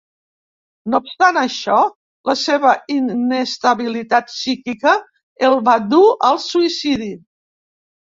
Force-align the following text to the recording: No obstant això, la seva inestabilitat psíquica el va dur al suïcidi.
No 0.91 0.99
obstant 1.05 1.35
això, 1.41 1.75
la 2.29 2.33
seva 2.43 2.71
inestabilitat 2.93 4.31
psíquica 4.31 4.95
el 5.51 5.59
va 5.69 5.77
dur 5.93 6.01
al 6.31 6.41
suïcidi. 6.47 7.11